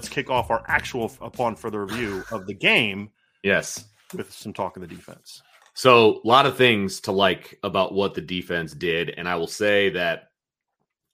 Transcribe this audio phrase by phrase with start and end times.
[0.00, 3.10] Let's kick off our actual upon further review of the game.
[3.42, 3.84] Yes.
[4.14, 5.42] With some talk of the defense.
[5.74, 9.10] So, a lot of things to like about what the defense did.
[9.10, 10.30] And I will say that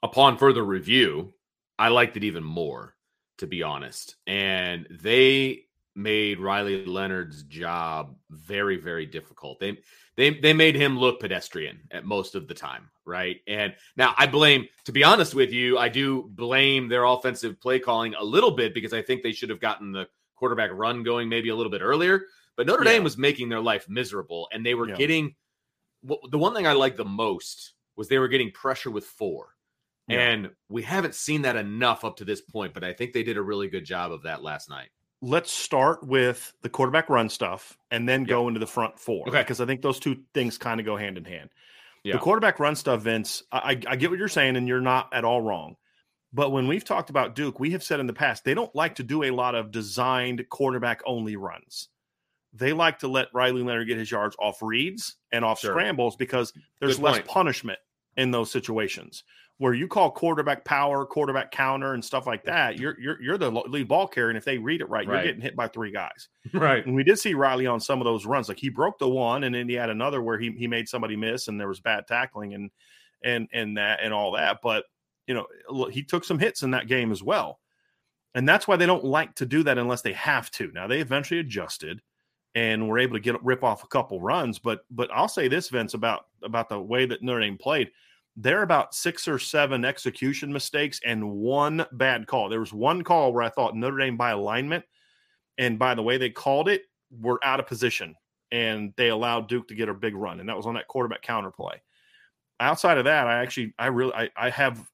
[0.04, 1.34] upon further review,
[1.76, 2.94] I liked it even more,
[3.38, 4.14] to be honest.
[4.28, 5.64] And they
[5.96, 9.58] made Riley Leonard's job very, very difficult.
[9.58, 9.78] They
[10.16, 13.40] they they made him look pedestrian at most of the time, right?
[13.46, 17.78] And now I blame, to be honest with you, I do blame their offensive play
[17.78, 21.28] calling a little bit because I think they should have gotten the quarterback run going
[21.28, 22.22] maybe a little bit earlier.
[22.56, 22.92] But Notre yeah.
[22.92, 24.96] Dame was making their life miserable, and they were yeah.
[24.96, 25.34] getting
[26.02, 29.48] the one thing I liked the most was they were getting pressure with four.
[30.08, 30.20] Yeah.
[30.20, 33.36] And we haven't seen that enough up to this point, but I think they did
[33.36, 34.88] a really good job of that last night
[35.22, 38.28] let's start with the quarterback run stuff and then yep.
[38.28, 39.28] go into the front four.
[39.28, 39.40] Okay.
[39.40, 41.50] Because I think those two things kind of go hand in hand.
[42.06, 42.12] Yeah.
[42.12, 45.24] The quarterback run stuff, Vince, I, I get what you're saying, and you're not at
[45.24, 45.74] all wrong.
[46.32, 48.94] But when we've talked about Duke, we have said in the past they don't like
[48.96, 51.88] to do a lot of designed quarterback only runs.
[52.52, 55.72] They like to let Riley Leonard get his yards off reads and off sure.
[55.72, 57.80] scrambles because there's less punishment
[58.16, 59.24] in those situations
[59.58, 63.50] where you call quarterback power, quarterback counter, and stuff like that, you're you're you're the
[63.50, 65.14] lead ball carrier, and if they read it right, right.
[65.14, 66.28] you're getting hit by three guys.
[66.52, 66.86] Right.
[66.86, 69.44] And we did see Riley on some of those runs, like he broke the one,
[69.44, 72.06] and then he had another where he he made somebody miss, and there was bad
[72.06, 72.70] tackling and
[73.24, 74.58] and and that and all that.
[74.62, 74.84] But
[75.26, 77.58] you know, he took some hits in that game as well,
[78.34, 80.70] and that's why they don't like to do that unless they have to.
[80.72, 82.00] Now they eventually adjusted
[82.54, 84.58] and were able to get rip off a couple runs.
[84.58, 87.90] But but I'll say this, Vince, about about the way that Notre Dame played
[88.36, 92.48] there are about six or seven execution mistakes and one bad call.
[92.48, 94.84] There was one call where I thought Notre Dame by alignment,
[95.58, 98.14] and by the way they called it, were out of position,
[98.52, 101.22] and they allowed Duke to get a big run, and that was on that quarterback
[101.22, 101.80] counter play.
[102.60, 104.86] Outside of that, I actually, I really, I, I have,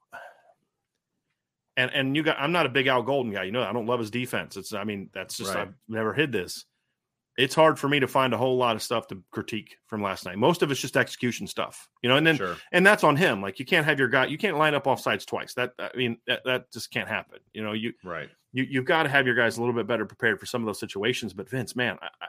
[1.76, 3.86] and and you got, I'm not a big Al Golden guy, you know, I don't
[3.86, 4.56] love his defense.
[4.56, 5.68] It's, I mean, that's just, right.
[5.68, 6.64] I've never hid this
[7.36, 10.26] it's hard for me to find a whole lot of stuff to critique from last
[10.26, 10.36] night.
[10.36, 12.56] Most of it's just execution stuff, you know, and then sure.
[12.72, 13.40] and that's on him.
[13.40, 15.54] Like you can't have your guy, you can't line up off sides twice.
[15.54, 17.38] That I mean, that, that just can't happen.
[17.52, 18.28] You know, you right.
[18.52, 20.66] You you've got to have your guys a little bit better prepared for some of
[20.66, 21.32] those situations.
[21.32, 22.26] But Vince, man, I, I,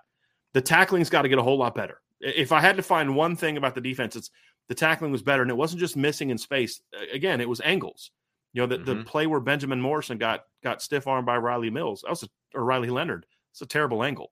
[0.53, 1.99] the tackling's got to get a whole lot better.
[2.21, 4.31] If I had to find one thing about the defense, it's
[4.69, 6.81] the tackling was better, and it wasn't just missing in space.
[7.11, 8.11] Again, it was angles.
[8.53, 8.99] You know, the, mm-hmm.
[8.99, 12.29] the play where Benjamin Morrison got got stiff armed by Rylie Mills, that was a,
[12.55, 13.25] or Riley Leonard.
[13.51, 14.31] It's a terrible angle.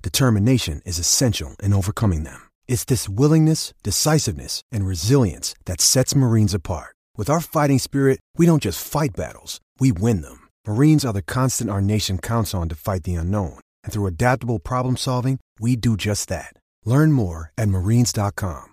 [0.00, 2.48] determination is essential in overcoming them.
[2.66, 6.96] It's this willingness, decisiveness, and resilience that sets Marines apart.
[7.18, 10.48] With our fighting spirit, we don't just fight battles, we win them.
[10.66, 13.60] Marines are the constant our nation counts on to fight the unknown.
[13.84, 16.54] And through adaptable problem solving, we do just that.
[16.86, 18.68] Learn more at marines.com.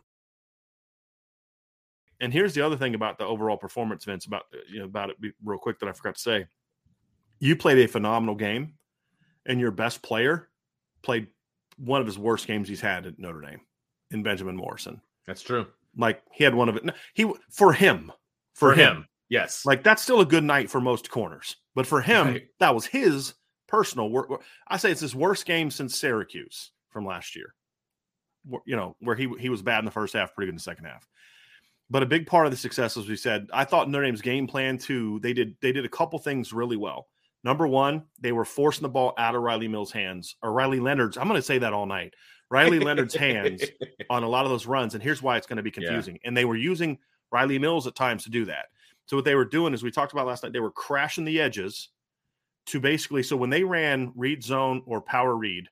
[2.20, 5.18] And here's the other thing about the overall performance, Vince, about you know about it
[5.44, 6.46] real quick that I forgot to say.
[7.40, 8.74] You played a phenomenal game,
[9.46, 10.50] and your best player
[11.08, 11.28] played
[11.78, 13.62] one of his worst games he's had at Notre Dame
[14.12, 15.02] in Benjamin Morrison.
[15.26, 15.66] That's true.
[15.98, 16.84] Like he had one of it.
[17.14, 18.12] He for him,
[18.54, 19.66] for, for him, him, yes.
[19.66, 22.44] Like that's still a good night for most corners, but for him, right.
[22.60, 23.34] that was his
[23.68, 24.30] personal work.
[24.68, 27.56] I say it's his worst game since Syracuse from last year.
[28.66, 30.62] You know where he he was bad in the first half, pretty good in the
[30.62, 31.08] second half.
[31.90, 34.46] But a big part of the success, as we said, I thought Notre Dame's game
[34.46, 35.20] plan too.
[35.22, 37.08] They did they did a couple things really well.
[37.48, 41.16] Number one, they were forcing the ball out of Rylie Mills' hands or Riley Leonard's.
[41.16, 42.14] I'm going to say that all night.
[42.52, 43.64] Riley Leonard's hands
[44.10, 46.16] on a lot of those runs, and here's why it's going to be confusing.
[46.16, 46.28] Yeah.
[46.28, 46.98] And they were using
[47.34, 48.66] Rylie Mills at times to do that.
[49.06, 51.40] So what they were doing, as we talked about last night, they were crashing the
[51.40, 51.88] edges
[52.66, 53.24] to basically.
[53.24, 55.70] So when they ran read zone or power read,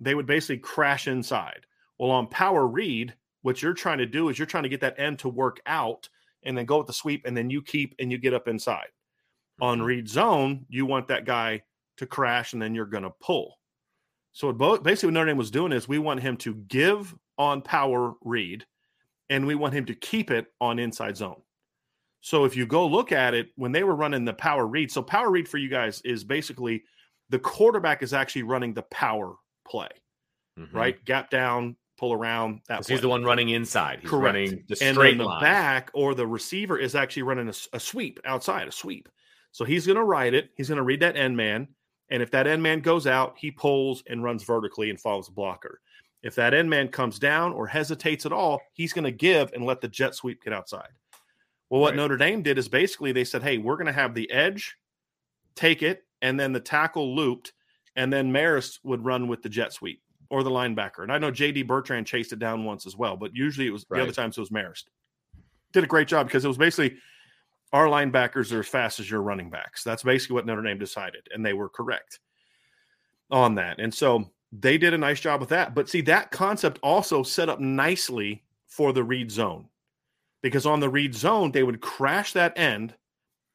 [0.00, 1.66] they would basically crash inside.
[1.98, 3.12] Well, on power read,
[3.42, 6.08] what you're trying to do is you're trying to get that end to work out
[6.42, 8.88] and then go with the sweep and then you keep and you get up inside.
[9.60, 9.64] Mm-hmm.
[9.64, 11.62] On read zone, you want that guy
[11.98, 13.58] to crash and then you're going to pull.
[14.32, 18.14] So basically what Notre Dame was doing is we want him to give on power
[18.22, 18.64] read
[19.28, 21.42] and we want him to keep it on inside zone.
[22.22, 25.02] So if you go look at it when they were running the power read, so
[25.02, 26.84] power read for you guys is basically
[27.30, 29.34] the quarterback is actually running the power
[29.66, 29.88] play,
[30.58, 30.76] mm-hmm.
[30.76, 31.04] right?
[31.04, 32.60] Gap down, pull around.
[32.68, 34.00] That he's the one running inside.
[34.00, 34.24] He's Correct.
[34.24, 35.42] running the and straight the line.
[35.42, 39.08] back or the receiver is actually running a, a sweep outside, a sweep.
[39.52, 40.50] So he's going to ride it.
[40.56, 41.68] He's going to read that end man,
[42.10, 45.32] and if that end man goes out, he pulls and runs vertically and follows the
[45.32, 45.80] blocker.
[46.22, 49.64] If that end man comes down or hesitates at all, he's going to give and
[49.64, 50.88] let the jet sweep get outside.
[51.68, 51.96] Well, what right.
[51.96, 54.76] Notre Dame did is basically they said, "Hey, we're going to have the edge
[55.54, 57.52] take it, and then the tackle looped,
[57.96, 60.02] and then Marist would run with the jet sweep."
[60.32, 61.02] or the linebacker.
[61.02, 63.84] And I know JD Bertrand chased it down once as well, but usually it was
[63.90, 63.98] right.
[63.98, 64.84] the other times it was Marist.
[65.72, 66.96] Did a great job because it was basically
[67.72, 69.82] our linebackers are as fast as your running backs.
[69.82, 72.20] That's basically what Notre Dame decided, and they were correct
[73.30, 73.78] on that.
[73.80, 75.74] And so they did a nice job with that.
[75.74, 79.68] But see, that concept also set up nicely for the read zone
[80.42, 82.94] because on the read zone, they would crash that end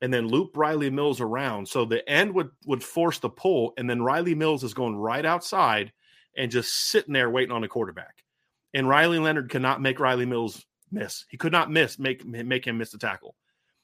[0.02, 1.68] and then loop Rylie Mills around.
[1.68, 5.26] So the end would would force the pull, and then Rylie Mills is going right
[5.26, 5.92] outside
[6.36, 8.24] and just sitting there waiting on a quarterback.
[8.74, 11.26] And Riley Leonard cannot make Rylie Mills miss.
[11.30, 13.36] He could not miss make make him miss the tackle.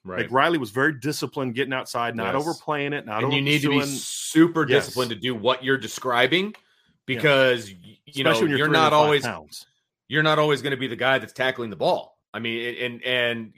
[0.05, 0.21] Right.
[0.21, 2.41] Like Riley was very disciplined getting outside, not yes.
[2.41, 3.05] overplaying it.
[3.05, 4.85] Not and you need to be super yes.
[4.85, 6.55] disciplined to do what you're describing
[7.05, 7.75] because yeah.
[8.05, 9.65] you Especially know you're, you're not always pounds.
[10.09, 12.17] you're not always going to be the guy that's tackling the ball.
[12.33, 13.53] I mean, and and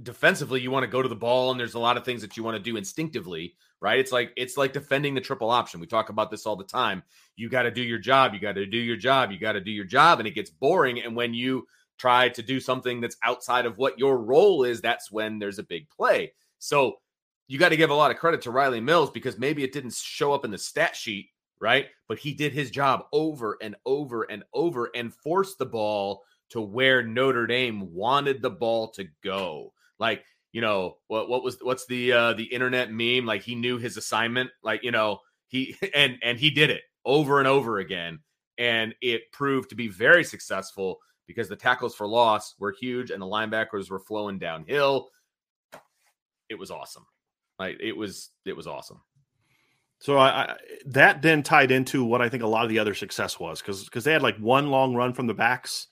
[0.00, 2.36] defensively, you want to go to the ball, and there's a lot of things that
[2.36, 3.98] you want to do instinctively right?
[3.98, 5.80] It's like it's like defending the triple option.
[5.80, 7.02] We talk about this all the time.
[7.36, 8.34] You got to do your job.
[8.34, 9.32] You got to do your job.
[9.32, 11.00] You got to do your job, and it gets boring.
[11.00, 11.66] And when you
[12.00, 15.64] try to do something that's outside of what your role is, that's when there's a
[15.64, 16.32] big play.
[16.58, 16.96] So
[17.46, 19.94] you got to give a lot of credit to Rylie Mills because maybe it didn't
[19.94, 21.28] show up in the stat sheet,
[21.60, 21.86] right?
[22.08, 26.60] But he did his job over and over and over and forced the ball to
[26.60, 29.72] where Notre Dame wanted the ball to go.
[29.98, 33.78] Like you know what what was what's the uh the internet meme like he knew
[33.78, 38.18] his assignment like you know he and and he did it over and over again
[38.58, 40.98] and it proved to be very successful
[41.30, 45.08] because the tackles for loss were huge and the linebackers were flowing downhill
[46.48, 47.06] it was awesome
[47.58, 49.00] like it was it was awesome
[50.00, 50.56] so I, I,
[50.86, 53.84] that then tied into what I think a lot of the other success was because
[53.84, 55.88] because they had like one long run from the backs,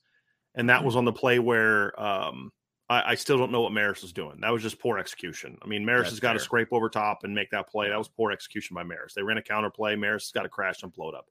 [0.55, 2.51] and that was on the play where um,
[2.89, 4.39] I, I, still don't know what Marist was doing.
[4.41, 5.59] That was just poor execution.
[5.63, 7.91] I mean, Marist That's has got to scrape over top and make that play.
[7.91, 9.13] That was poor execution by Marist.
[9.15, 9.95] They ran a counter play.
[9.95, 11.27] Marist has got to crash and blow it up.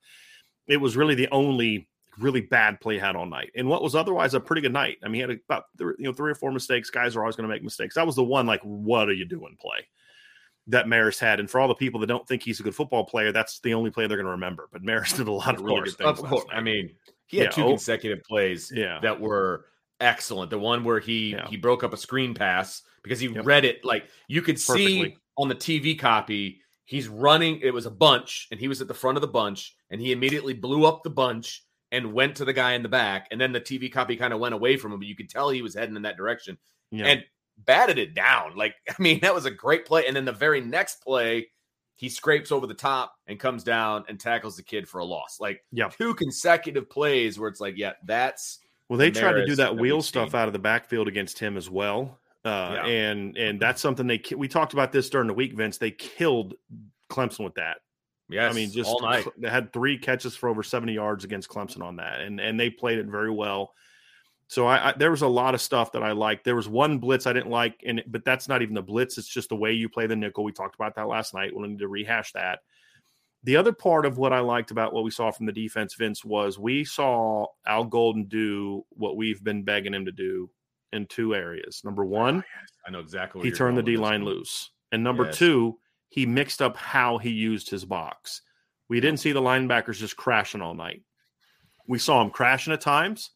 [0.67, 1.87] It was really the only
[2.19, 4.97] really bad play had all night, and what was otherwise a pretty good night.
[5.03, 6.89] I mean, he had about you know three or four mistakes.
[6.89, 7.95] Guys are always going to make mistakes.
[7.95, 9.57] That was the one like, what are you doing?
[9.59, 9.87] Play
[10.67, 13.05] that Marist had, and for all the people that don't think he's a good football
[13.05, 14.67] player, that's the only play they're going to remember.
[14.71, 16.19] But Marist did a lot of, of really good things.
[16.19, 16.91] Of course, I mean,
[17.25, 18.99] he had yeah, two oh, consecutive plays yeah.
[19.01, 19.65] that were
[19.99, 20.51] excellent.
[20.51, 21.47] The one where he yeah.
[21.47, 23.45] he broke up a screen pass because he yep.
[23.45, 24.85] read it like you could Perfectly.
[24.85, 26.61] see on the TV copy.
[26.85, 27.59] He's running.
[27.61, 30.13] It was a bunch, and he was at the front of the bunch, and he
[30.13, 33.27] immediately blew up the bunch and went to the guy in the back.
[33.31, 35.49] And then the TV copy kind of went away from him, but you could tell
[35.49, 36.57] he was heading in that direction
[36.91, 37.05] yeah.
[37.05, 37.23] and
[37.57, 38.55] batted it down.
[38.55, 40.05] Like, I mean, that was a great play.
[40.07, 41.47] And then the very next play,
[41.95, 45.39] he scrapes over the top and comes down and tackles the kid for a loss.
[45.39, 49.55] Like, yeah, two consecutive plays where it's like, yeah, that's well, they tried to do
[49.55, 52.19] that wheel stuff out of the backfield against him as well.
[52.45, 52.85] Uh, yeah.
[52.85, 55.77] and and that's something they we talked about this during the week, Vince.
[55.77, 56.53] They killed
[57.09, 57.79] Clemson with that.
[58.29, 59.25] Yes, I mean, just all night.
[59.37, 62.69] they had three catches for over seventy yards against Clemson on that, and and they
[62.69, 63.73] played it very well.
[64.49, 66.45] So I, I, there was a lot of stuff that I liked.
[66.45, 69.17] There was one blitz I didn't like, and but that's not even the blitz.
[69.17, 70.43] It's just the way you play the nickel.
[70.43, 71.51] We talked about that last night.
[71.53, 72.59] We'll need to rehash that.
[73.43, 76.25] The other part of what I liked about what we saw from the defense, Vince,
[76.25, 80.49] was we saw Al Golden do what we've been begging him to do
[80.91, 81.81] in two areas.
[81.83, 82.69] Number one, oh, yes.
[82.85, 83.43] I know exactly.
[83.43, 85.37] he turned the D line loose, and number yes.
[85.37, 85.77] two,
[86.09, 88.41] he mixed up how he used his box.
[88.89, 91.03] We didn't see the linebackers just crashing all night.
[91.87, 93.31] We saw him crashing at times.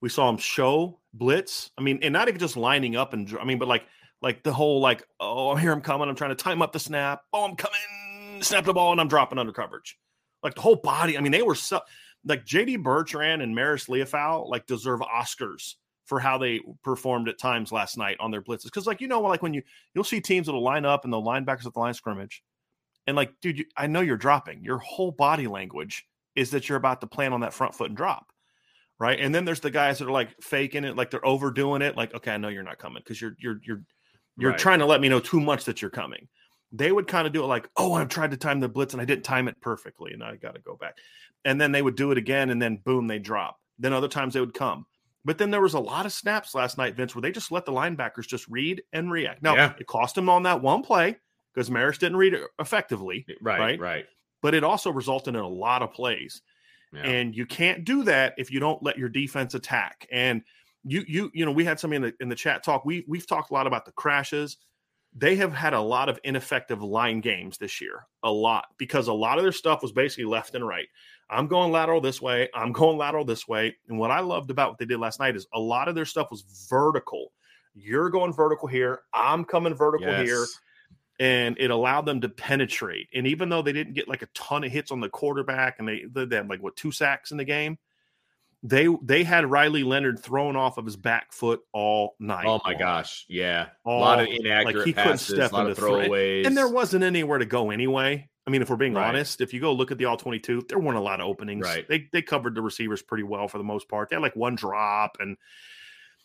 [0.00, 1.70] We saw him show blitz.
[1.78, 3.84] I mean, and not even just lining up and I mean, but like
[4.22, 6.08] like the whole like, oh, I hear him coming.
[6.08, 7.22] I'm trying to time up the snap.
[7.32, 9.96] Oh, I'm coming snap the ball, and I'm dropping under coverage.
[10.42, 11.16] Like the whole body.
[11.16, 11.80] I mean, they were so
[12.24, 15.74] like JD Bertrand and Marist Liufau like deserve Oscars
[16.06, 18.64] for how they performed at times last night on their blitzes.
[18.64, 19.62] Because like you know, like when you
[19.94, 22.42] you'll see teams that'll line up and the linebackers at the line scrimmage,
[23.06, 24.62] and like, dude, you, I know you're dropping.
[24.64, 27.96] Your whole body language is that you're about to plan on that front foot and
[27.96, 28.32] drop,
[28.98, 29.18] right?
[29.20, 31.96] And then there's the guys that are like faking it, like they're overdoing it.
[31.96, 33.82] Like, okay, I know you're not coming because you're you're you're
[34.38, 34.58] you're right.
[34.58, 36.28] trying to let me know too much that you're coming
[36.72, 39.00] they would kind of do it like, oh, I've tried to time the blitz and
[39.00, 40.98] I didn't time it perfectly, and I got to go back.
[41.44, 43.58] And then they would do it again, and then boom, they drop.
[43.78, 44.86] Then other times they would come.
[45.26, 47.64] But then there was a lot of snaps last night, Vince, where they just let
[47.66, 49.42] the linebackers just read and react.
[49.42, 49.72] Now yeah.
[49.76, 51.16] it cost them on that one play
[51.52, 53.26] because Marist didn't read it effectively.
[53.42, 54.06] Right, right, right.
[54.40, 56.42] But it also resulted in a lot of plays.
[56.92, 57.02] Yeah.
[57.02, 60.06] And you can't do that if you don't let your defense attack.
[60.12, 60.42] And
[60.84, 62.84] you, you, you know, we had somebody in the in the chat talk.
[62.84, 64.58] We we've talked a lot about the crashes
[65.18, 69.12] they have had a lot of ineffective line games this year, a lot, because a
[69.12, 70.88] lot of their stuff was basically left and right.
[71.30, 73.76] I'm going lateral this way, I'm going lateral this way.
[73.88, 76.04] And what I loved about what they did last night is a lot of their
[76.04, 77.32] stuff was vertical.
[77.74, 80.26] You're going vertical here, I'm coming vertical yes.
[80.26, 80.44] here.
[81.18, 83.08] And it allowed them to penetrate.
[83.14, 85.88] And even though they didn't get like a ton of hits on the quarterback and
[85.88, 87.78] they, they had like what two sacks in the game,
[88.62, 92.46] they they had Riley Leonard thrown off of his back foot all night.
[92.46, 92.78] Oh my long.
[92.78, 95.80] gosh, yeah, all, a lot of inaccurate like he passes, couldn't step a lot into
[95.80, 98.28] throwaways, and there wasn't anywhere to go anyway.
[98.46, 99.08] I mean, if we're being right.
[99.08, 101.26] honest, if you go look at the all twenty two, there weren't a lot of
[101.26, 101.64] openings.
[101.64, 104.08] Right, they they covered the receivers pretty well for the most part.
[104.08, 105.36] They had like one drop and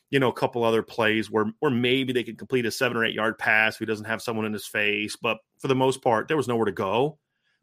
[0.09, 3.05] you know a couple other plays where where maybe they could complete a seven or
[3.05, 3.77] eight yard pass.
[3.77, 6.65] He doesn't have someone in his face, but for the most part, there was nowhere
[6.65, 7.17] to go.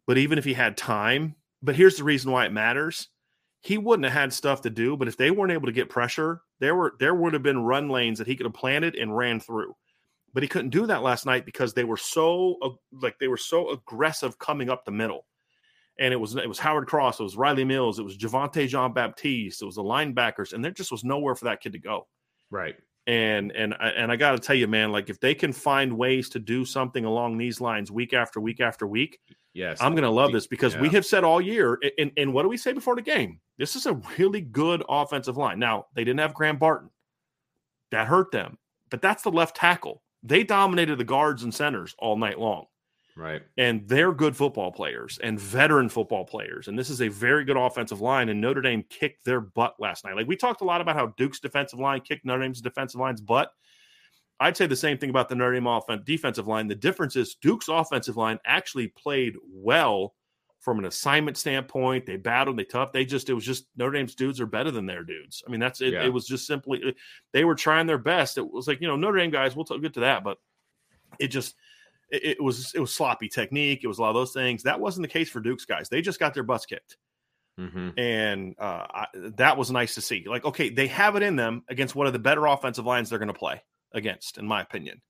[0.06, 3.08] But even if he had time, but here's the reason why it matters
[3.60, 4.96] he wouldn't have had stuff to do.
[4.96, 7.88] But if they weren't able to get pressure, there were there would have been run
[7.88, 9.74] lanes that he could have planted and ran through.
[10.34, 13.36] But he couldn't do that last night because they were so uh, like they were
[13.36, 15.26] so aggressive coming up the middle.
[15.98, 18.92] And it was it was Howard Cross, it was Rylie Mills, it was Javontae Jean
[18.92, 22.06] Baptiste, it was the linebackers, and there just was nowhere for that kid to go.
[22.50, 22.76] Right.
[23.08, 26.28] And and and I got to tell you, man, like if they can find ways
[26.30, 29.18] to do something along these lines week after week after week,
[29.58, 30.80] yes, I'm going to love this because yeah.
[30.80, 31.78] we have said all year.
[31.98, 33.40] And, and what do we say before the game?
[33.58, 35.58] This is a really good offensive line.
[35.58, 36.90] Now they didn't have Graham Barton,
[37.90, 38.58] that hurt them,
[38.90, 40.02] but that's the left tackle.
[40.22, 42.66] They dominated the guards and centers all night long.
[43.16, 43.42] Right.
[43.56, 46.68] And they're good football players and veteran football players.
[46.68, 48.28] And this is a very good offensive line.
[48.28, 50.14] And Notre Dame kicked their butt last night.
[50.14, 53.20] Like we talked a lot about how Duke's defensive line kicked Notre Dame's defensive line's
[53.20, 53.50] butt.
[54.40, 56.68] I'd say the same thing about the Notre Dame offense defensive line.
[56.68, 60.14] The difference is Duke's offensive line actually played well
[60.60, 62.06] from an assignment standpoint.
[62.06, 62.92] They battled, they tough.
[62.92, 65.42] They just it was just Notre Dame's dudes are better than their dudes.
[65.46, 65.92] I mean, that's it.
[65.92, 66.04] Yeah.
[66.04, 66.94] It was just simply
[67.32, 68.38] they were trying their best.
[68.38, 69.56] It was like you know Notre Dame guys.
[69.56, 70.38] We'll get to that, but
[71.18, 71.56] it just
[72.10, 73.80] it, it, was it was sloppy technique.
[73.82, 74.62] It was a lot of those things.
[74.62, 75.88] That wasn't the case for Duke's guys.
[75.88, 76.96] They just got their butts kicked,
[77.58, 77.98] mm-hmm.
[77.98, 80.24] and uh, I, that was nice to see.
[80.28, 83.18] Like, okay, they have it in them against one of the better offensive lines they're
[83.18, 85.00] going to play against, in my opinion.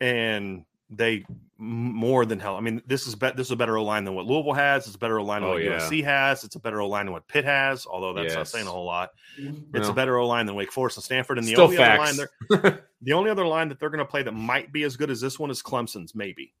[0.00, 1.24] And they
[1.56, 2.56] more than hell.
[2.56, 4.86] I mean, this is be- this is a better O line than what Louisville has.
[4.86, 5.78] It's a better O line than Oh, what yeah.
[5.78, 6.42] USC has.
[6.42, 7.86] It's a better O line than what Pitt has.
[7.86, 9.10] Although that's not saying a whole lot.
[9.38, 9.76] Mm-hmm.
[9.76, 11.38] It's Well, a better O line than Wake Forest and Stanford.
[11.38, 14.04] And the still only other line they're the only other line that they're going to
[14.10, 16.54] play that might be as good as this one is Clemson's, maybe.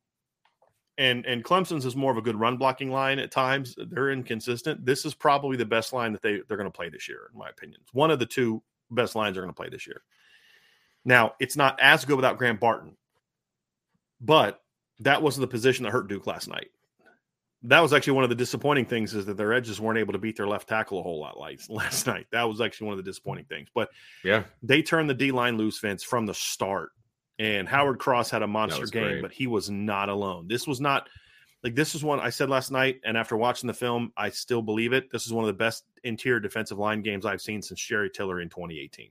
[0.98, 3.74] And and Clemson's is more of a good run blocking line at times.
[3.90, 4.84] They're inconsistent.
[4.84, 7.38] This is probably the best line that they they're going to play this year, in
[7.38, 7.80] my opinion.
[7.82, 10.02] It's one of the two best lines they're going to play this year.
[11.04, 12.96] Now it's not as good without Grant Barton,
[14.20, 14.60] but
[15.00, 16.68] that wasn't the position that hurt Duke last night.
[17.64, 20.18] That was actually one of the disappointing things is that their edges weren't able to
[20.18, 22.26] beat their left tackle a whole lot like last night.
[22.32, 23.68] That was actually one of the disappointing things.
[23.74, 23.90] But
[24.24, 26.90] yeah, they turned the D line loose, Vince from the start.
[27.38, 29.22] And Howard Cross had a monster game, great.
[29.22, 30.46] but he was not alone.
[30.46, 31.08] This was not
[31.62, 34.60] like this is one I said last night, and after watching the film, I still
[34.62, 35.10] believe it.
[35.10, 38.42] This is one of the best interior defensive line games I've seen since Jerry Tillery
[38.42, 39.10] in 2018.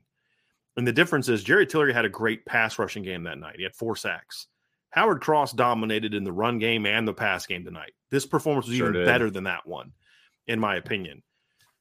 [0.80, 3.58] And the difference is Jerry Tillery had a great pass rushing game that night.
[3.58, 4.48] He had four sacks.
[4.92, 7.92] Howard Cross dominated in the run game and the pass game tonight.
[8.12, 9.06] This performance was Sure even did.
[9.06, 9.92] better than that one,
[10.48, 11.22] in my opinion.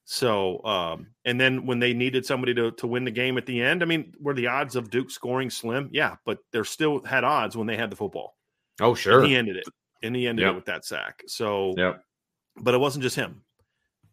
[0.03, 3.61] So, um, and then when they needed somebody to, to win the game at the
[3.61, 5.89] end, I mean, were the odds of Duke scoring slim?
[5.93, 8.35] Yeah, but they still had odds when they had the football.
[8.81, 9.65] oh sure, And he ended it.
[10.03, 10.51] And he ended Yep.
[10.51, 11.23] it with that sack.
[11.27, 12.03] So, Yep.
[12.57, 13.43] but it wasn't just him.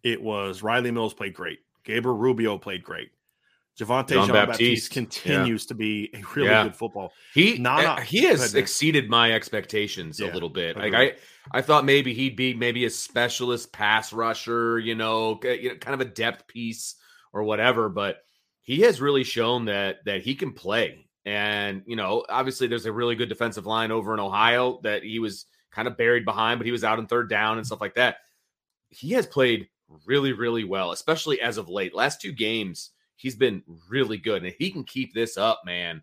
[0.02, 1.58] It was Rylie Mills played great.
[1.84, 3.10] Gabriel Rubio played great.
[3.78, 6.64] Javontae Jean, Baptiste, continues to be a really Yeah.
[6.64, 7.12] good football.
[7.34, 10.76] He Nana- uh, he has exceeded my expectations Yeah, a little bit.
[10.76, 10.94] Like.
[10.94, 11.16] I
[11.52, 15.94] I thought maybe he'd be maybe a specialist pass rusher, you know, you know, kind
[15.94, 16.96] of a depth piece
[17.32, 18.18] or whatever, but
[18.62, 21.08] he has really shown that that he can play.
[21.24, 25.18] And, you know, obviously there's a really good defensive line over in Ohio that he
[25.18, 27.94] was kind of buried behind, but he was out in third down and stuff like
[27.94, 28.18] that.
[28.88, 29.68] He has played
[30.06, 31.94] really really well, especially as of late.
[31.94, 34.38] Last two games he's been really good.
[34.38, 36.02] And if he can keep this up, man,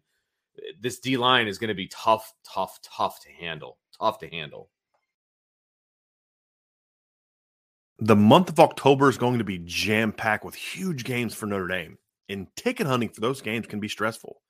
[0.80, 3.78] this D line is going to be tough, tough, tough to handle.
[4.00, 4.70] Tough to handle.
[8.00, 11.68] The month of October is going to be jam packed with huge games for Notre
[11.68, 14.42] Dame, and ticket hunting for those games can be stressful,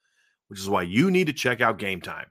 [0.47, 2.27] which is why you need to check out Game Time.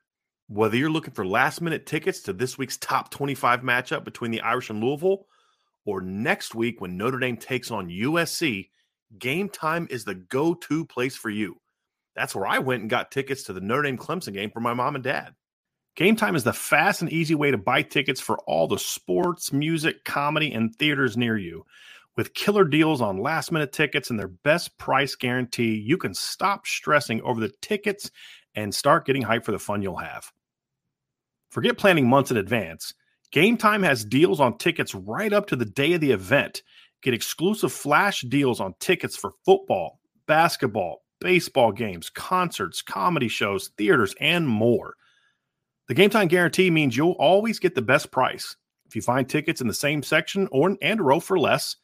[0.49, 4.41] Whether you're looking for last minute tickets to this week's top 25 matchup between the
[4.41, 5.27] Irish and Louisville,
[5.85, 8.71] or next week when Notre Dame takes on USC,
[9.19, 11.57] Game Time is the go to place for you.
[12.15, 14.75] That's where I went and got tickets to the Notre Dame Clemson game for my
[14.75, 15.35] mom and dad.
[15.95, 19.53] Game Time is the fast and easy way to buy tickets for all the sports,
[19.53, 21.65] music, comedy, and theaters near you.
[22.17, 26.67] With killer deals on last minute tickets and their best price guarantee, you can stop
[26.67, 28.11] stressing over the tickets
[28.55, 30.31] and start getting hyped for the fun you'll have.
[31.51, 32.95] Forget planning months in advance.
[33.31, 36.63] Game Time has deals on tickets right up to the day of the event.
[37.03, 44.15] Get exclusive flash deals on tickets for football, basketball, baseball games, concerts, comedy shows, theaters,
[44.21, 44.95] and more.
[45.89, 48.57] The Game Time guarantee means you'll always get the best price.
[48.87, 51.77] If you find tickets in the same section or and row for less,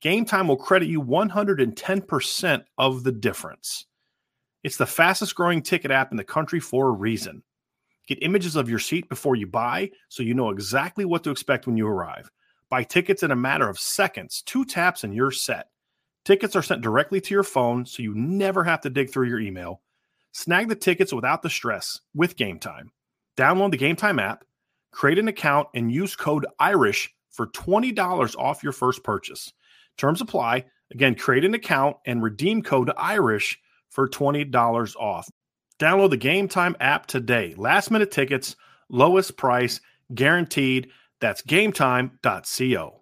[0.00, 3.86] Game Time will credit you 110% of the difference.
[4.64, 7.42] It's the fastest growing ticket app in the country for a reason.
[8.08, 11.66] Get images of your seat before you buy so you know exactly what to expect
[11.66, 12.30] when you arrive.
[12.74, 15.68] Buy tickets in a matter of seconds, two taps, and you're set.
[16.24, 19.38] Tickets are sent directly to your phone so you never have to dig through your
[19.38, 19.80] email.
[20.32, 22.90] Snag the tickets without the stress with Game Time.
[23.36, 24.44] Download the Game Time app,
[24.90, 29.52] create an account, and use code IRISH for $20 off your first purchase.
[29.96, 30.64] Terms apply.
[30.90, 33.56] Again, create an account and redeem code IRISH
[33.88, 35.30] for $20 off.
[35.78, 37.54] Download the Game Time app today.
[37.56, 38.56] Last minute tickets,
[38.88, 39.80] lowest price,
[40.12, 40.90] guaranteed.
[41.20, 43.00] That's gametime.co.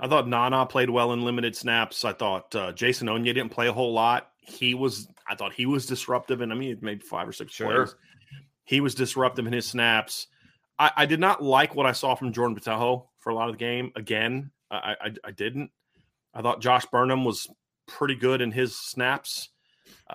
[0.00, 2.04] I thought Nana played well in limited snaps.
[2.04, 4.30] I thought uh, Jason Onye didn't play a whole lot.
[4.40, 7.84] He was, I thought he was disruptive, and I mean, maybe five or six Sure.
[7.84, 7.94] plays.
[8.64, 10.26] He was disruptive in his snaps.
[10.78, 13.54] I, I did not like what I saw from Jordan Botelho for a lot of
[13.54, 13.92] the game.
[13.96, 15.70] Again, I, I, I didn't.
[16.34, 17.46] I thought Josh Burnham was
[17.86, 19.50] pretty good in his snaps.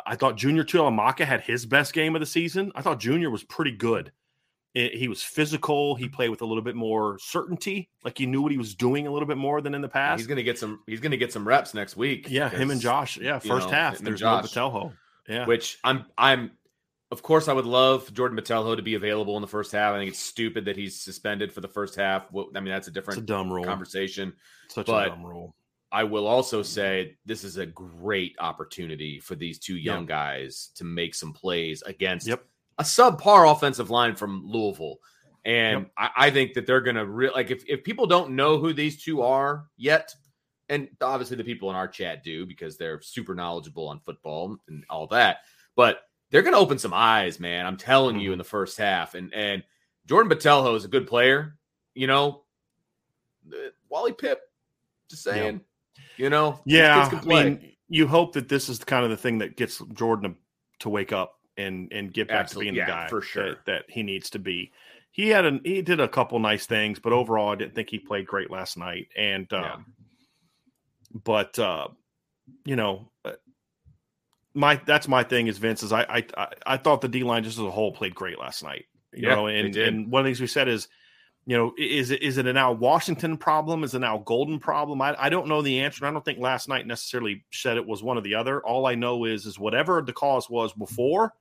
[0.05, 2.71] I thought Junior Tuihalamaka had his best game of the season.
[2.75, 4.11] I thought Junior was pretty good.
[4.73, 5.95] It- he was physical.
[5.95, 9.05] He played with a little bit more certainty, like he knew what he was doing
[9.07, 10.19] a little bit more than in the past.
[10.19, 10.81] He's gonna get some.
[10.88, 12.27] He's gonna get some reps next week.
[12.29, 13.17] yeah, him and Josh.
[13.17, 13.99] Yeah, first know, half.
[13.99, 14.55] There's Josh.
[14.55, 14.93] no Botelho.
[15.29, 16.05] Yeah, Which I'm.
[16.17, 16.51] I'm.
[17.12, 19.93] Of course, I would love Jordan Botelho to be available in the first half.
[19.93, 22.31] I think it's stupid that he's suspended for the first half.
[22.31, 23.63] Well, I mean, that's a it's a different dumb rule.
[23.63, 24.33] conversation.
[24.69, 25.55] Such but- a dumb rule.
[25.91, 30.07] I will also say this is a great opportunity for these two young Yep.
[30.07, 32.43] guys to make some plays against Yep.
[32.79, 34.97] A subpar offensive line from Louisville.
[35.45, 35.91] And Yep.
[35.97, 38.73] I, I think that they're going to re- like if, if people don't know who
[38.73, 40.13] these two are yet,
[40.69, 44.86] and obviously the people in our chat do because they're super knowledgeable on football and
[44.89, 45.39] all that.
[45.75, 47.65] But they're going to open some eyes, man.
[47.65, 48.33] I'm telling you, Mhm.
[48.33, 49.63] in the first half, and and
[50.07, 51.57] Jordan Botelho is a good player.
[51.93, 52.43] You know,
[53.51, 54.38] Uh, Wally Pipp,
[55.09, 55.62] just saying.
[56.17, 59.39] You know, Yeah, I mean, you hope that this is the kind of the thing
[59.39, 60.38] that gets Jordan
[60.79, 62.71] to wake up and and get back Absolutely.
[62.71, 63.49] to being the Yeah, guy for sure.
[63.49, 64.71] that, that he needs to be.
[65.11, 67.99] He had an he did a couple nice things, but overall, I didn't think he
[67.99, 69.07] played great last night.
[69.15, 69.77] And um, Yeah.
[71.23, 71.87] but uh,
[72.65, 73.33] you know, uh,
[74.53, 77.59] my that's my thing is Vince is I I I- thought the D line just
[77.59, 78.85] as a whole played great last night.
[79.11, 80.87] You Yeah, know, and and one of the things we said is
[81.45, 83.83] you know, is it is it a Al Washington problem?
[83.83, 85.01] Is it Al Golden problem?
[85.01, 86.05] I, I don't know the answer.
[86.05, 88.61] I don't think last night necessarily said it was one or the other.
[88.65, 91.33] All I know is is whatever the cause was before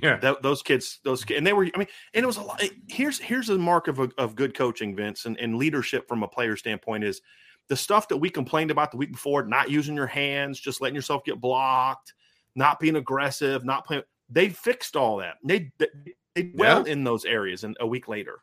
[0.00, 2.42] yeah, that those kids those ki- and they were I mean and it was a
[2.42, 2.62] lot.
[2.88, 6.28] Here's here's a mark of a, of good coaching, Vince, and, and leadership from a
[6.28, 7.20] player standpoint is
[7.68, 10.96] the stuff that we complained about the week before, not using your hands, just letting
[10.96, 12.14] yourself get blocked,
[12.54, 14.02] not being aggressive, not playing.
[14.28, 15.36] They fixed all that.
[15.44, 15.88] They they,
[16.34, 18.40] they well in those areas, and a week later.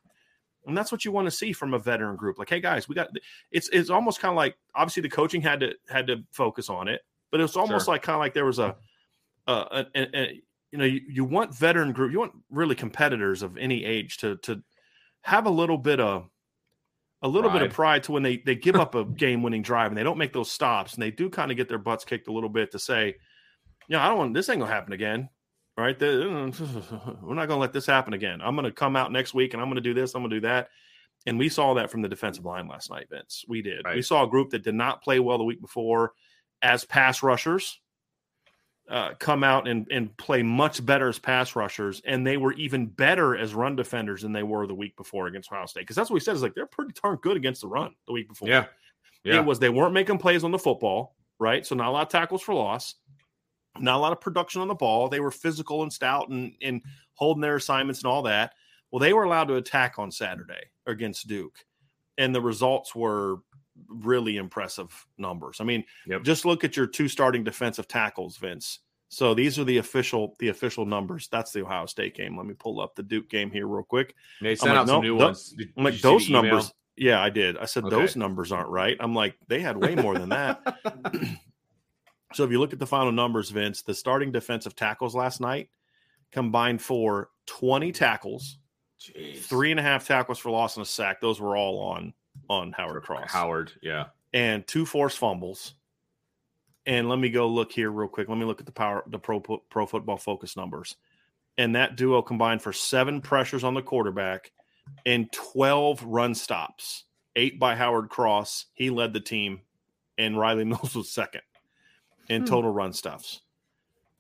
[0.68, 2.38] And that's what you want to see from a veteran group.
[2.38, 3.08] Like, hey guys, we got
[3.52, 6.88] it's it's almost kind of like obviously the coaching had to had to focus on
[6.88, 7.96] it, but it's almost Sure.
[7.96, 8.76] like kind of like there was a,
[9.48, 13.42] a, a, a- a- you know you, you want veteran group, you want really competitors
[13.42, 14.62] of any age to to
[15.24, 16.30] have a little bit of
[17.22, 17.76] a little bit of Pride.
[17.76, 20.34] pride to when they they give up a game winning drive and they don't make
[20.34, 22.80] those stops and they do kind of get their butts kicked a little bit to
[22.80, 23.16] say,
[23.88, 25.30] yeah, I don't want this ain't gonna happen again.
[25.78, 26.00] Right?
[26.00, 26.52] We're
[27.36, 28.42] not gonna let this happen again.
[28.42, 30.70] I'm gonna come out next week and I'm gonna do this, I'm gonna do that.
[31.26, 33.44] And we saw that from the defensive line last night, Vince.
[33.48, 33.86] We did.
[33.94, 36.14] We saw a group that did not play well the week before
[36.62, 37.80] as pass rushers
[38.90, 42.88] uh, come out and, and play much better as pass rushers, and they were even
[42.88, 45.82] better as run defenders than they were the week before against Ohio State.
[45.82, 48.14] Because that's what we said is like they're pretty darn good against the run the
[48.14, 48.48] week before.
[48.48, 48.66] yeah,
[49.24, 49.36] yeah.
[49.36, 51.66] It was they weren't making plays on the football, right?
[51.66, 52.96] So not a lot of tackles for loss,
[53.78, 55.08] not a lot of production on the ball.
[55.08, 56.82] They were physical and stout and, and
[57.14, 58.54] holding their assignments and all that.
[58.92, 61.60] Well, they were allowed to attack on Saturday against Duke,
[62.18, 63.38] and the results were
[63.88, 65.58] really impressive numbers.
[65.62, 66.24] I mean, Yep.
[66.24, 68.80] just look at your two starting defensive tackles, Vince.
[69.10, 71.28] So these are the official the official numbers.
[71.32, 72.38] That's the Ohio State game.
[72.38, 74.14] Let me pull up the Duke game here real quick.
[74.42, 75.50] They sent like, out some new tho- ones.
[75.58, 76.44] Did- I'm like those email?
[76.44, 76.72] numbers.
[76.96, 77.58] Yeah, I did.
[77.58, 77.96] I said Okay.
[77.96, 78.98] those numbers aren't right.
[79.00, 80.62] I'm like they had way more than that.
[82.34, 85.70] so if you look at the final numbers, Vince, the starting defensive tackles last night
[86.32, 88.60] combined for 20 tackles,
[89.02, 89.38] Jeez.
[89.40, 91.20] three and a half tackles for loss and a sack.
[91.22, 92.14] Those were all on
[92.50, 93.32] on Howard For Cross.
[93.32, 94.06] Howard, yeah.
[94.34, 95.74] and two forced fumbles.
[96.86, 98.28] And let me go look here real quick.
[98.30, 100.96] Let me look at the power the pro pro football focus numbers.
[101.58, 104.52] And that duo combined for seven pressures on the quarterback
[105.06, 107.04] and 12 run stops.
[107.36, 108.66] Eight by Howard Cross.
[108.74, 109.62] He led the team,
[110.18, 111.42] and Riley Mills was second
[112.28, 112.48] in Hmm.
[112.48, 113.42] total run stuffs.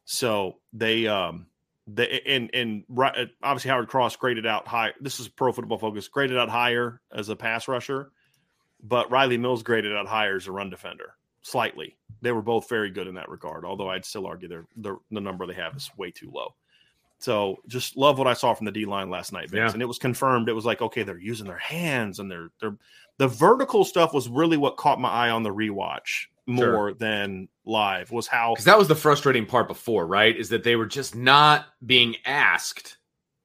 [0.06, 1.48] So they um
[1.88, 4.94] they and and ri- obviously Howard Cross graded out high.
[5.02, 8.12] This is pro football focus, graded out higher as a pass rusher
[8.82, 11.98] but Rylie Mills graded out higher as a run defender slightly.
[12.22, 15.22] They were both very good in that regard, although I'd still argue their the, the
[15.22, 16.54] number they have is way too low.
[17.20, 19.72] So just love what I saw from the D line last night, Vince.
[19.72, 19.74] Yeah.
[19.74, 20.48] And it was confirmed.
[20.48, 22.78] It was like, okay, they're using their hands and they're they're
[23.18, 28.10] the vertical stuff was really what caught my eye on the rewatch more than live
[28.12, 30.36] was how Because that was the frustrating part before, right?
[30.36, 32.98] Is that they were just not being asked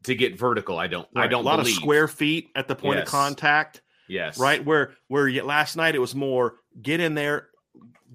[0.05, 0.79] to get vertical.
[0.79, 1.09] I don't.
[1.17, 1.43] I don't.
[1.45, 1.77] a lot believe.
[1.77, 3.09] of square feet at the point Yes.
[3.09, 3.83] of contact.
[4.09, 4.39] Yes.
[4.39, 4.65] right?
[4.65, 7.49] Where where last night it was more get in there,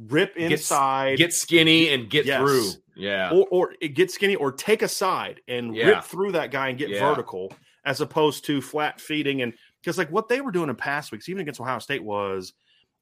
[0.07, 2.39] rip Get inside, Get skinny and get Yes.
[2.41, 2.69] through.
[2.95, 3.31] Yeah.
[3.31, 5.87] or or get skinny, or take a side and Yeah.
[5.87, 7.07] rip through that guy and get Yeah.
[7.09, 7.53] vertical,
[7.85, 11.29] as opposed to flat feeding and because like what they were doing in past weeks,
[11.29, 12.53] even against Ohio State, was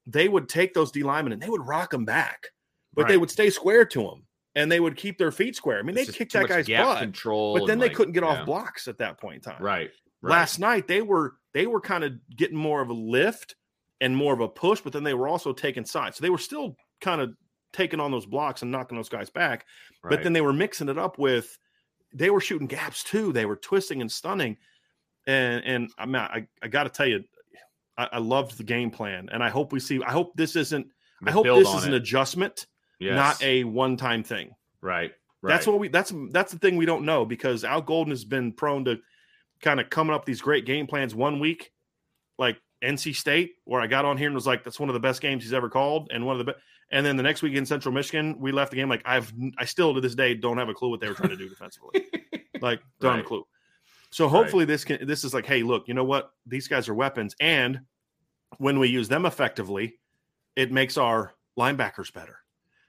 [0.06, 2.48] they would take those D linemen and they would rock them back,
[2.94, 5.80] but they would stay square to them and they would keep their feet square.
[5.80, 7.58] I mean, It's they kicked that guy's butt, control.
[7.58, 8.28] but then they like, couldn't get yeah.
[8.30, 9.60] off blocks at that point in time.
[9.62, 9.90] Right.
[10.22, 10.30] right.
[10.30, 13.56] Last night they were they were kind of getting more of a lift
[14.00, 16.16] and more of a push, but then they were also taking sides.
[16.16, 17.30] So they were still kind of
[17.72, 19.66] taking on those blocks and knocking those guys back.
[20.04, 21.58] But then they were mixing it up with
[22.14, 23.32] they were shooting gaps too.
[23.32, 24.56] They were twisting and stunning.
[25.26, 27.24] And and I mean I, I gotta tell you,
[27.96, 29.28] I, I loved the game plan.
[29.32, 30.86] And I hope we see I hope this isn't
[31.26, 32.66] I hope this is an adjustment,
[33.00, 33.16] Yes.
[33.16, 34.52] not a one-time thing.
[34.80, 35.10] right.
[35.40, 35.52] Right.
[35.52, 38.52] That's what we that's that's the thing we don't know because Al Golden has been
[38.52, 38.98] prone to
[39.60, 41.72] kind of coming up these great game plans one week,
[42.38, 45.00] like NC State, where I got on here and was like, that's one of the
[45.00, 46.64] best games he's ever called, and one of the best.
[46.90, 49.64] And then the next week in Central Michigan, we left the game like I've I
[49.66, 52.06] still to this day don't have a clue what they were trying to do defensively,
[52.60, 53.26] like don't have a Right.
[53.26, 53.46] clue.
[54.10, 56.30] So hopefully this can this is like, hey, look, you know what?
[56.46, 57.80] These guys are weapons, and
[58.56, 59.98] when we use them effectively,
[60.56, 62.38] it makes our linebackers better.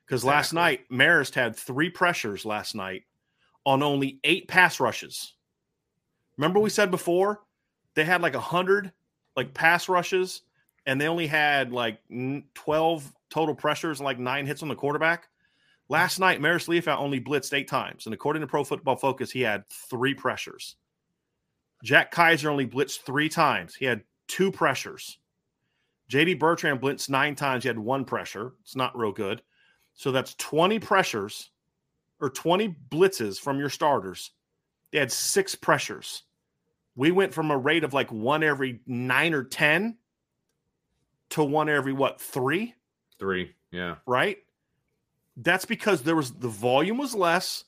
[0.05, 3.03] Because last night, Marist had three pressures last night
[3.65, 5.35] on only eight pass rushes.
[6.39, 7.41] Remember, we said before
[7.95, 8.93] they had like a hundred
[9.35, 10.43] like pass rushes,
[10.85, 11.99] and they only had like
[12.53, 15.27] twelve total pressures and like nine hits on the quarterback.
[15.89, 19.41] Last night, Marist Liufau only blitzed eight times, and according to Pro Football Focus, he
[19.41, 20.77] had three pressures.
[21.83, 23.75] Jack Kaiser only blitzed three times.
[23.75, 25.17] He had two pressures.
[26.09, 27.65] JD Bertrand blitzed nine times.
[27.65, 28.53] He had one pressure.
[28.61, 29.41] It's not real good.
[29.93, 31.51] So that's 20 pressures
[32.21, 34.31] or 20 blitzes from your starters.
[34.91, 36.23] They had six pressures.
[36.95, 39.97] We went from a rate of like one every nine or 10
[41.31, 42.75] to one every what, three?
[43.19, 43.55] Three.
[43.71, 43.95] Yeah.
[44.05, 44.37] Right.
[45.37, 47.63] That's because there was the volume was less,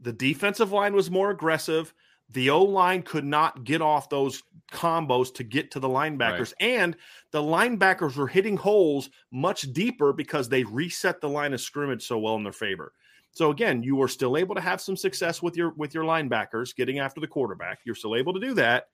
[0.00, 1.94] the defensive line was more aggressive,
[2.32, 6.54] the O line could not get off those combos to get to the linebackers.
[6.60, 6.70] Right.
[6.70, 6.96] And
[7.30, 12.18] the linebackers were hitting holes much deeper because they reset the line of scrimmage so
[12.18, 12.92] well in their favor.
[13.32, 16.76] So again, you were still able to have some success with your with your linebackers
[16.76, 17.80] getting after the quarterback.
[17.84, 18.88] You're still able to do that,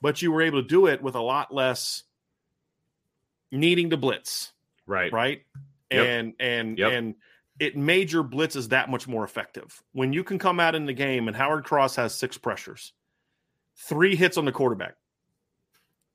[0.00, 2.04] but you were able to do it with a lot less
[3.50, 4.52] needing to blitz.
[4.86, 5.12] Right.
[5.12, 5.42] Right.
[5.90, 6.06] Yep.
[6.06, 6.92] And and yep.
[6.92, 7.14] and
[7.58, 9.82] it made your blitzes that much more effective.
[9.92, 12.92] When you can come out in the game and Howard Cross has six pressures,
[13.76, 14.94] three hits on the quarterback.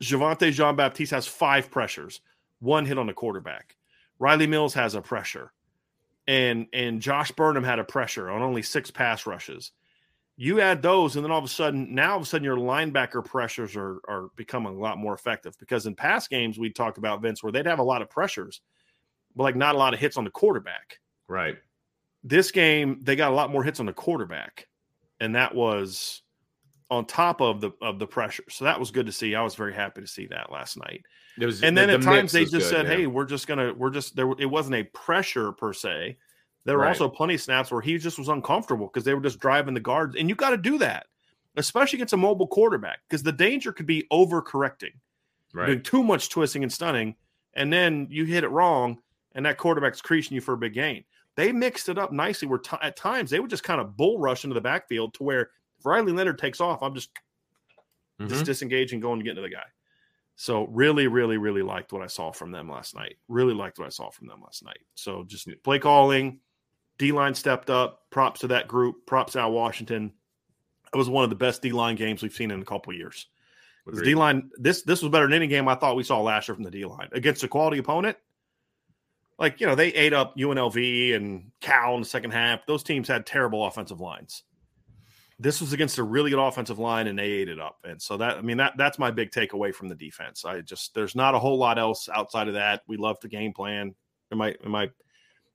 [0.02, 2.22] Javontae Jean Baptiste has five pressures,
[2.60, 3.76] one hit on the quarterback.
[4.19, 5.52] Rylie Mills has a pressure.
[6.30, 9.72] And and Josh Burnham had a pressure on only six pass rushes.
[10.38, 12.56] You add those, and then all of a sudden, now all of a sudden your
[12.56, 17.00] linebacker pressures are are becoming a lot more effective because in past games we talked
[17.00, 18.62] about Vince where they'd have a lot of pressures,
[19.36, 21.00] but like not a lot of hits on the quarterback.
[21.28, 21.58] Right.
[22.24, 24.68] This game, they got a lot more hits on the quarterback,
[25.20, 26.22] and that was
[26.92, 28.44] on top of the of the pressure.
[28.52, 29.34] So that was good to see.
[29.34, 31.02] I was very happy to see that last night.
[31.38, 32.96] Was, and then the, at the times they just good, said, yeah.
[32.96, 36.18] "Hey, we're just gonna, we're just there." It wasn't a pressure per se.
[36.65, 36.89] There were right.
[36.89, 39.80] also plenty of snaps where he just was uncomfortable because they were just driving the
[39.80, 41.08] guards, and you got to do that,
[41.56, 44.94] especially against a mobile quarterback, because the danger could be overcorrecting,
[45.54, 45.68] right.
[45.68, 47.15] doing too much twisting and stunning,
[47.54, 49.00] and then you hit it wrong,
[49.34, 51.04] and that quarterback's creasing you for a big gain.
[51.36, 52.48] They mixed it up nicely.
[52.50, 55.24] Where t- at times they would just kind of bull rush into the backfield to
[55.24, 57.12] where if Riley Leonard takes off, I'm just
[58.20, 58.28] mm-hmm.
[58.28, 59.63] just disengaging, going to get into the guy.
[60.41, 63.17] So really, really, really liked what I saw from them last night.
[63.28, 64.80] Really liked what I saw from them last night.
[64.95, 66.39] So just play calling,
[66.97, 68.06] D line stepped up.
[68.10, 69.06] Props to that group.
[69.06, 70.13] Props out Washington.
[70.93, 73.28] It was one of the best D line games we've seen in a couple years.
[74.02, 76.56] D line this this was better than any game I thought we saw last year
[76.56, 78.15] from the D line against a quality opponent
[79.39, 82.65] like you know they ate up UNLV and Cal in the second half.
[82.65, 84.43] Those teams had terrible offensive lines.
[85.39, 87.78] This was against a really good offensive line, and they ate it up.
[87.86, 90.43] And so that I mean that that's my big takeaway from the defense.
[90.43, 92.82] I just there's not a whole lot else outside of that.
[92.88, 93.95] We love the game plan.
[94.32, 94.89] Am I am I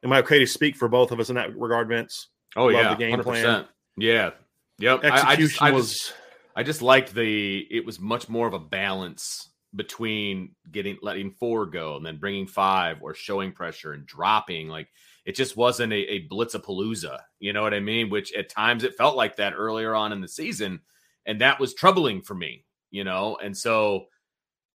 [0.02, 2.28] am I okay to speak for both of us in that regard, Vince?
[2.56, 3.22] Oh love yeah, the game 100%.
[3.22, 3.64] plan.
[3.96, 4.30] Yeah,
[4.78, 5.04] yep.
[5.04, 5.92] Execution I, I just, I was.
[5.92, 6.14] Just,
[6.56, 7.66] I just liked the.
[7.70, 12.46] It was much more of a balance between getting letting four go and then bringing
[12.46, 14.88] five or showing pressure and dropping like
[15.24, 18.96] it just wasn't a, a blitzapalooza you know what i mean which at times it
[18.96, 20.80] felt like that earlier on in the season
[21.26, 24.06] and that was troubling for me you know and so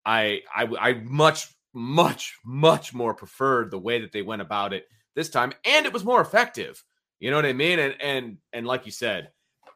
[0.04, 4.86] i i, I much much much more preferred the way that they went about it
[5.14, 6.82] this time and it was more effective
[7.18, 9.30] you know what i mean and and and like you said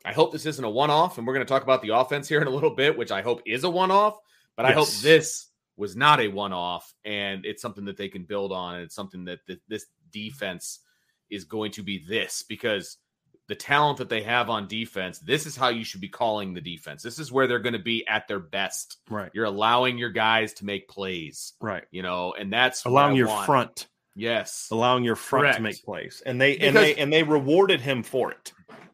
[0.05, 2.41] i hope this isn't a one-off and we're going to talk about the offense here
[2.41, 4.19] in a little bit which i hope is a one-off
[4.57, 4.71] but yes.
[4.71, 8.53] I hope this was not a one off and it's something that they can build
[8.53, 8.77] on.
[8.77, 10.79] And it's something that th- this defense
[11.29, 12.97] is going to be this because
[13.49, 16.63] the talent that they have on defense, this is how you should be calling the
[16.63, 17.03] defense.
[17.03, 18.97] This is where they're going to be at their best.
[19.11, 19.31] Right.
[19.35, 21.53] You're allowing your guys to make plays.
[21.61, 21.85] Right.
[21.91, 23.47] You know, and that's allowing your want.
[23.47, 23.87] front.
[24.15, 24.69] Yes.
[24.71, 25.57] Allowing your front Correct.
[25.57, 26.23] to make plays.
[26.25, 28.53] And they because, and they and they rewarded him for it.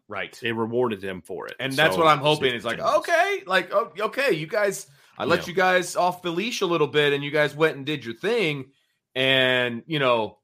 [0.08, 0.36] Right.
[0.42, 1.54] They rewarded him for it.
[1.60, 2.52] And that's what I'm hoping.
[2.52, 6.62] It's like, okay, like oh, okay, you guys I let you guys off the leash
[6.62, 8.72] a little bit and you guys went and did your thing
[9.14, 10.38] and, you know,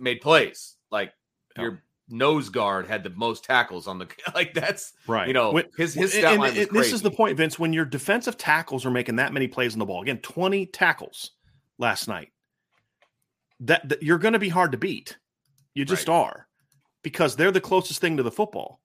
[0.00, 0.76] made plays.
[0.90, 1.12] Like
[1.56, 1.62] yeah.
[1.62, 5.28] your nose guard had the most tackles on the like that's right.
[5.28, 7.58] You know, his his stat and, line and this is the point, Vince.
[7.58, 11.32] When your defensive tackles are making that many plays on the ball, again, twenty tackles
[11.78, 12.30] last night,
[13.60, 15.16] that, that you're going to be hard to beat.
[15.74, 16.14] You just right.
[16.14, 16.48] are
[17.02, 18.80] because they're the closest thing to the football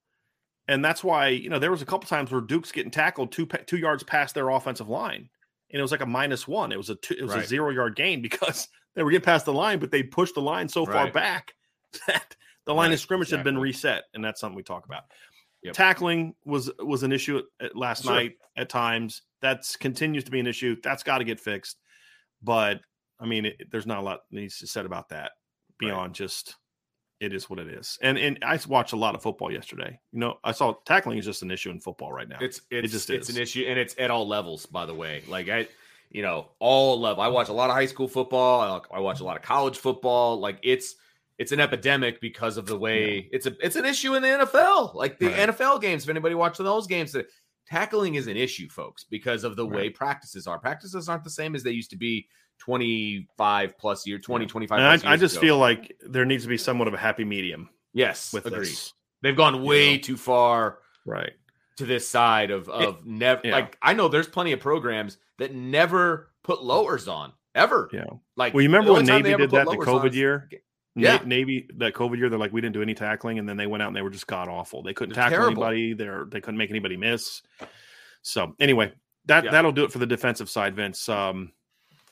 [0.67, 3.45] and that's why you know there was a couple times where Duke's getting tackled two
[3.45, 5.29] two yards past their offensive line,
[5.71, 6.71] and it was like a minus one.
[6.71, 7.43] It was a two, it was right.
[7.43, 10.41] a zero yard gain because they were getting past the line, but they pushed the
[10.41, 10.93] line so right.
[10.93, 11.53] far back
[12.07, 12.95] that the line right.
[12.95, 13.37] of scrimmage exactly.
[13.39, 15.03] had been reset, and that's something we talk about.
[15.63, 15.73] Yep.
[15.73, 18.13] Tackling was was an issue at, last sure.
[18.13, 19.23] night at times.
[19.41, 20.75] That's continues to be an issue.
[20.83, 21.77] That's got to get fixed.
[22.41, 22.81] But
[23.19, 25.31] I mean, it, there's not a lot needs to said about that
[25.79, 26.55] beyond just
[27.19, 27.97] it is what it is.
[28.01, 29.99] And and I watched a lot of football yesterday.
[30.11, 32.37] You know, I saw tackling is just an issue in football right now.
[32.41, 33.35] It's it's it just it's is.
[33.35, 34.65] an issue, and it's at all levels.
[34.65, 35.67] By the way, like I,
[36.15, 37.21] you know, all level.
[37.21, 38.83] I watch a lot of high school football.
[38.91, 40.39] I, I watch a lot of college football.
[40.39, 40.95] Like it's
[41.37, 43.21] it's an epidemic because of the way Yeah.
[43.33, 44.95] it's a it's an issue in the NFL.
[44.95, 45.49] Like the Right.
[45.49, 46.03] NFL games.
[46.03, 47.25] If anybody watching those games, that
[47.67, 50.57] tackling is an issue, folks, because of the way practices are.
[50.57, 52.27] Practices aren't the same as they used to be
[52.59, 55.41] 25 plus year, 20, 25 And plus I, I just ago.
[55.41, 58.61] feel like there needs to be somewhat of a happy medium yes, with agreed.
[58.67, 58.93] this.
[59.21, 60.01] They've gone way know?
[60.01, 61.33] too far Right.
[61.77, 63.51] To this side of of never yeah.
[63.51, 67.89] like I know there's plenty of programs that never put lowers on ever.
[67.91, 68.05] Yeah.
[68.35, 70.49] Like Well, you remember when Navy did that the lowers on COVID year?
[70.95, 71.17] Yeah.
[71.17, 73.67] Na- Navy that COVID year, they're like, we didn't do any tackling, and then they
[73.67, 74.81] went out and they were just god awful.
[74.81, 75.63] They couldn't They're tackle terrible.
[75.65, 75.93] anybody.
[75.93, 77.41] They're they couldn't make anybody miss.
[78.21, 78.93] So anyway,
[79.25, 79.51] that Yeah.
[79.51, 81.09] that'll do it for the defensive side, Vince.
[81.09, 81.51] Um,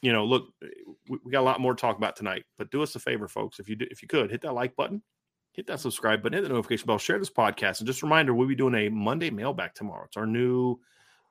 [0.01, 0.49] you know, look,
[1.07, 3.29] we, we got a lot more to talk about tonight, but do us a favor,
[3.29, 3.59] folks.
[3.59, 5.01] If you do, if you could hit that like button,
[5.53, 8.33] hit that subscribe button, hit the notification bell, share this podcast, and just a reminder,
[8.33, 10.03] we'll be doing a Monday mailback tomorrow.
[10.05, 10.79] It's our new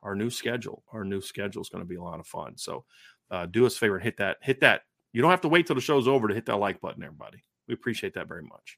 [0.01, 0.83] our new schedule.
[0.91, 2.57] Our new schedule is going to be a lot of fun.
[2.57, 2.83] So
[3.31, 4.81] uh, do us a favor and hit that hit that.
[5.11, 7.43] You don't have to wait till the show's over to hit that like button, everybody.
[7.67, 8.77] We appreciate that very much.